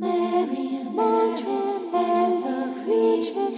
[0.00, 1.60] Mary, Matre,
[1.92, 3.50] ever creature,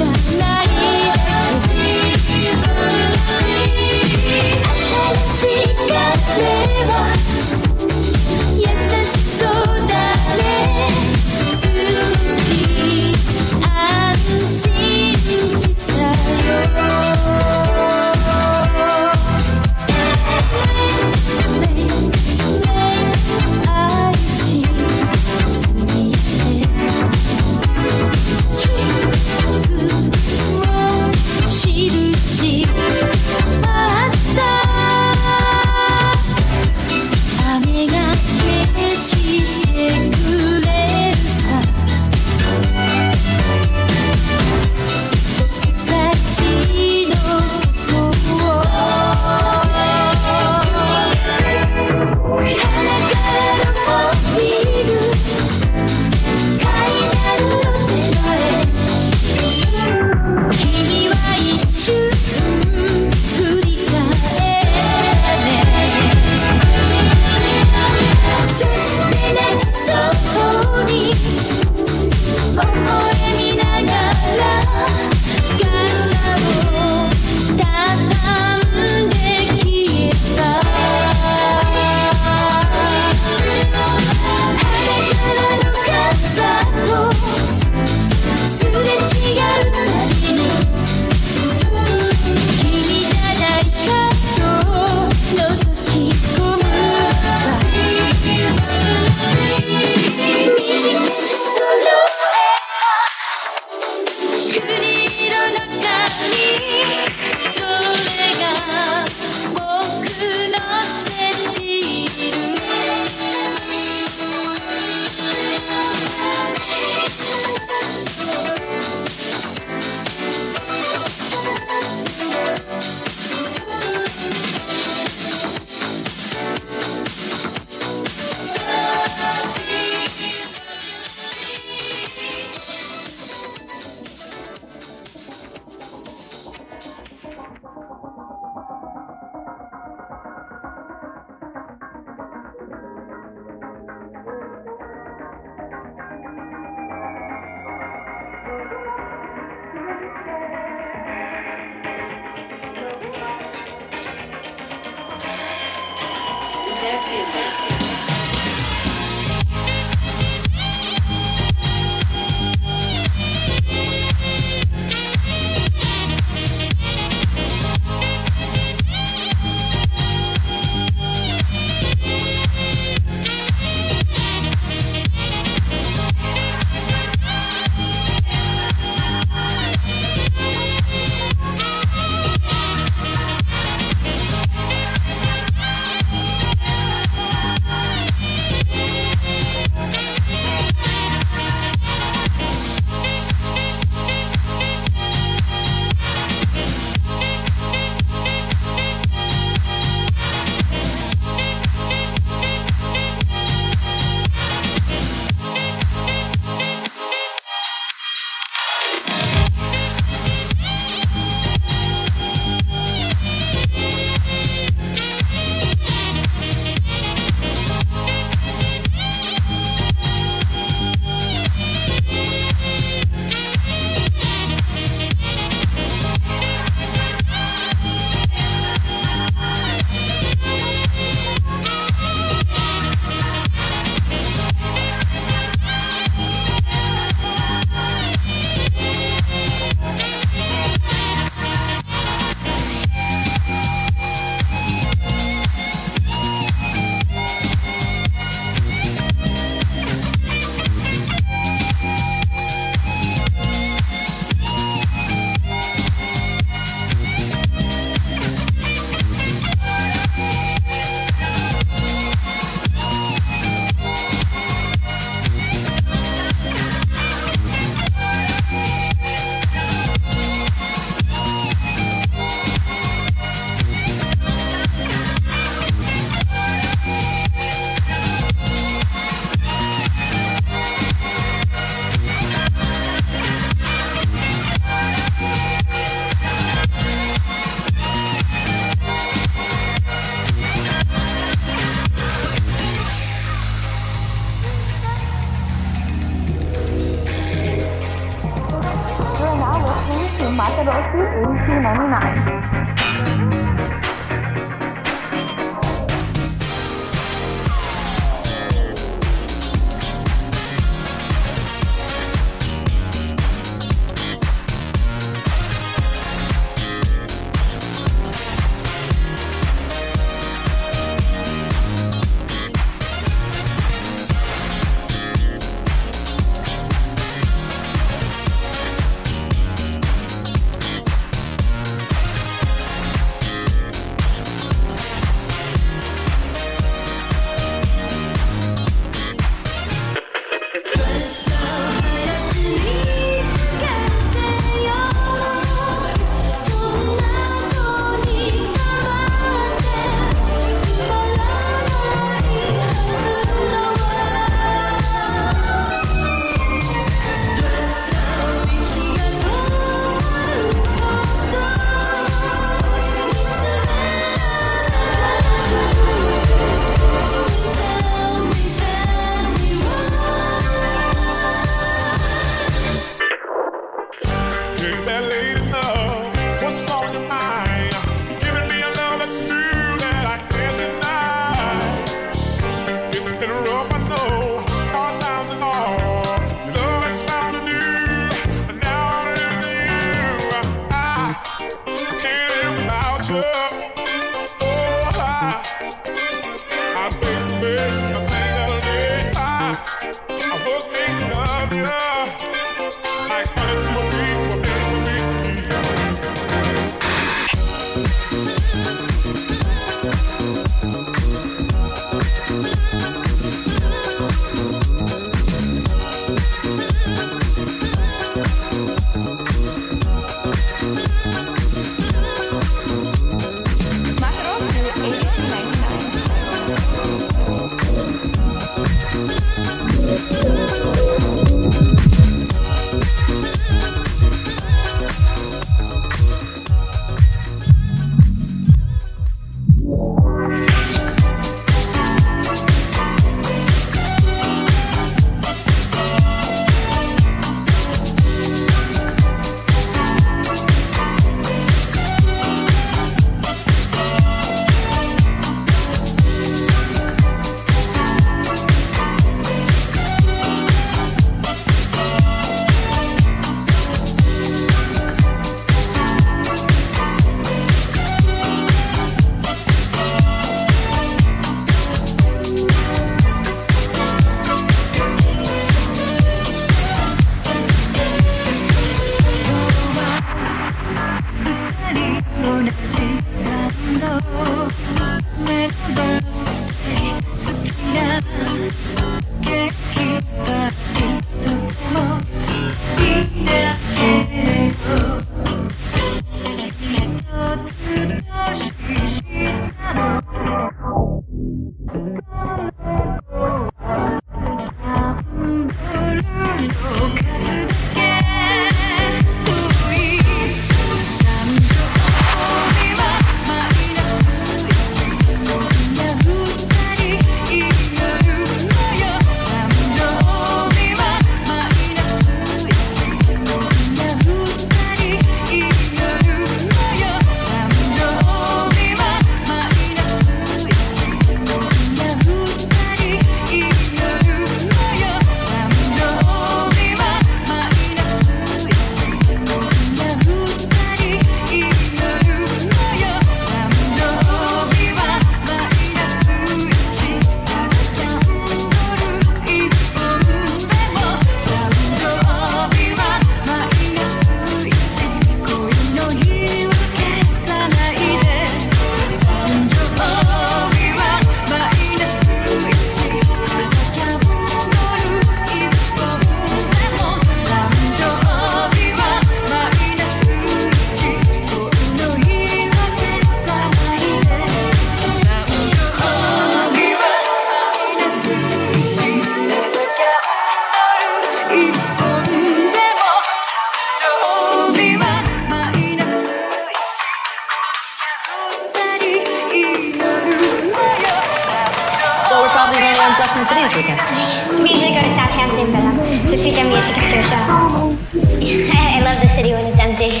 [596.18, 597.14] This weekend, we get tickets to a show.
[597.28, 597.78] Oh.
[598.52, 600.00] I love the city when it's empty.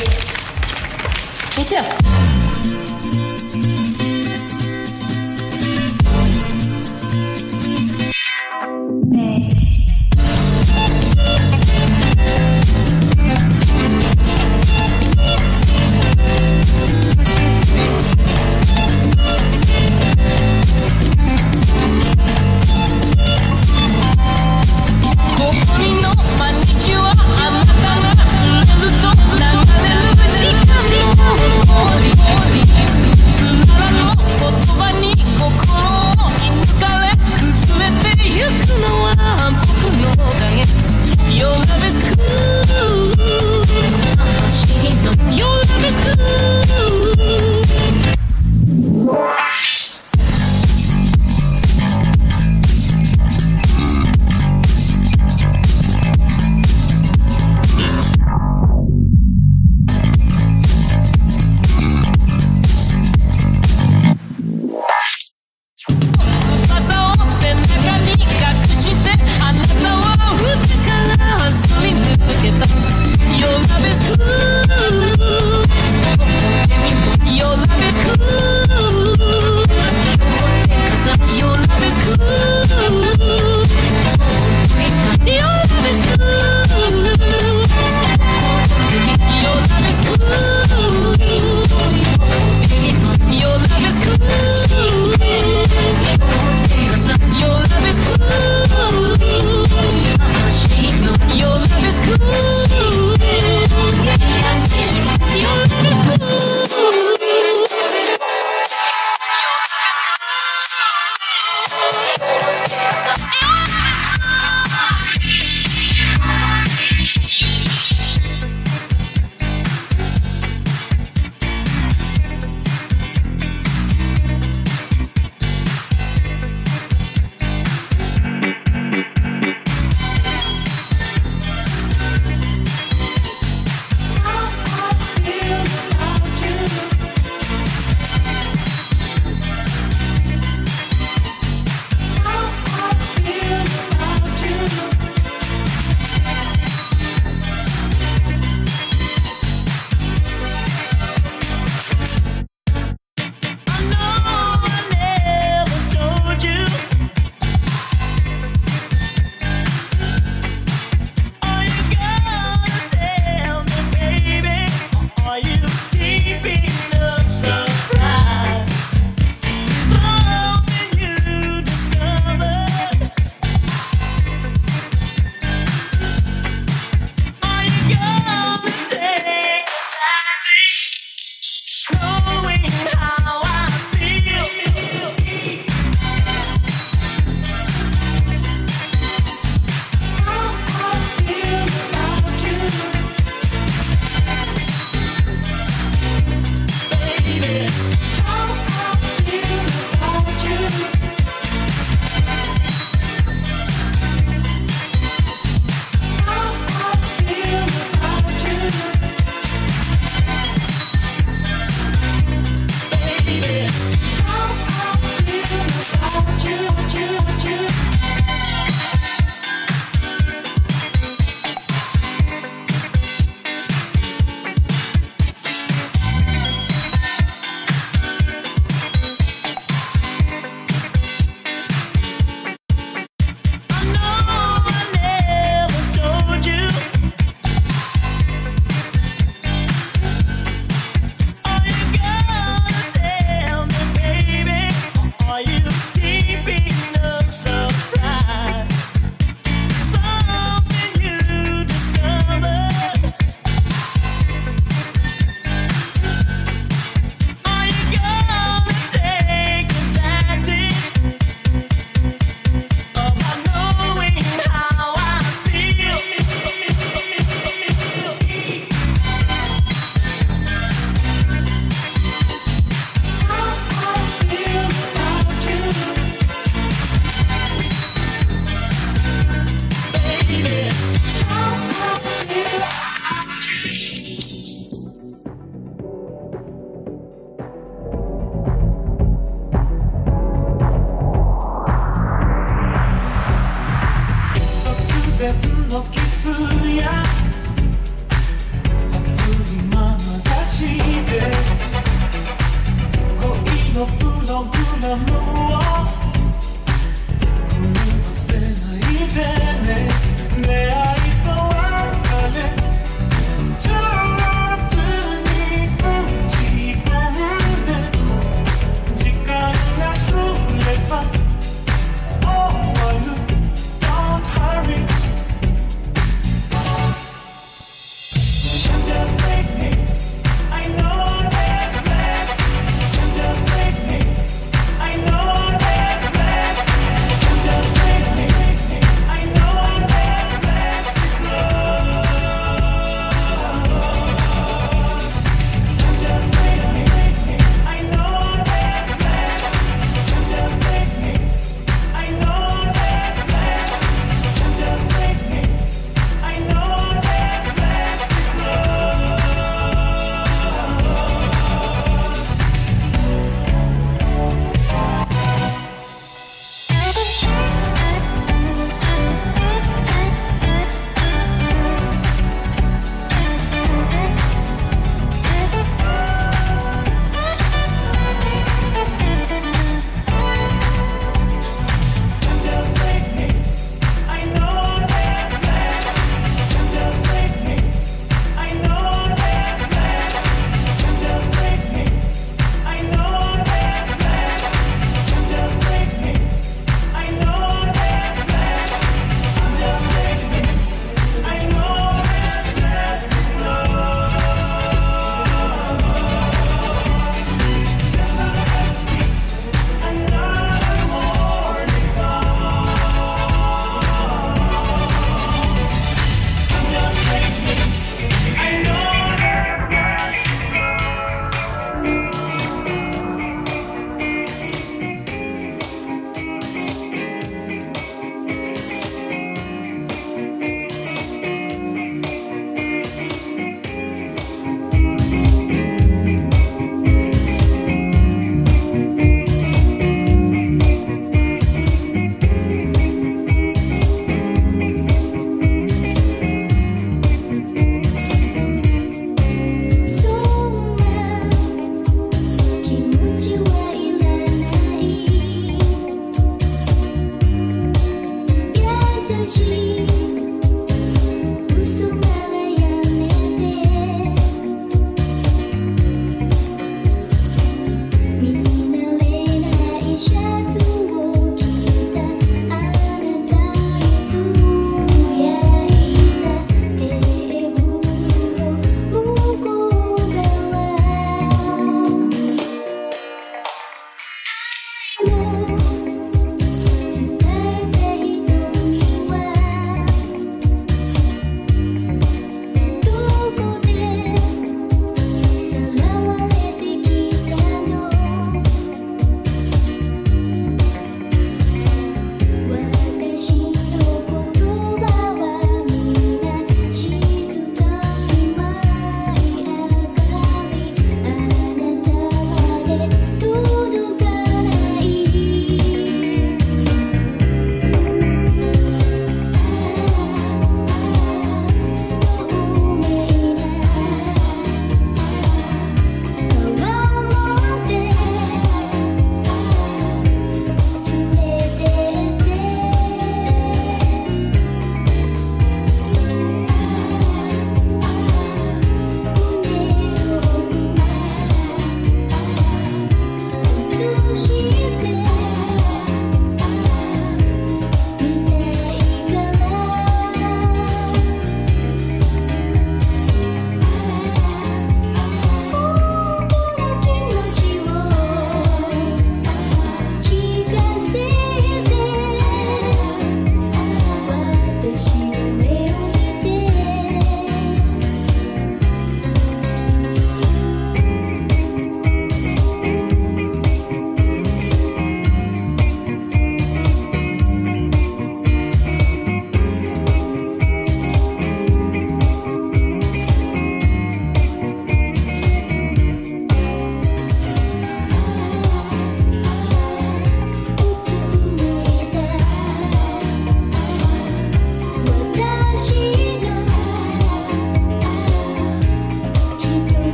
[1.56, 2.47] Me too.